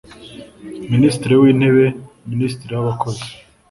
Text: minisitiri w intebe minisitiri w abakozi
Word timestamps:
minisitiri 0.91 1.33
w 1.41 1.43
intebe 1.51 1.85
minisitiri 2.31 2.71
w 2.75 2.81
abakozi 2.83 3.25